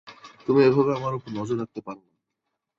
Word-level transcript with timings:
তুমি 0.47 0.59
এভাবে 0.63 0.91
আমার 0.95 1.13
উপর 1.17 1.29
নজর 1.31 1.57
রাখতে 1.59 1.79
পার 1.81 1.97
না। 1.99 2.09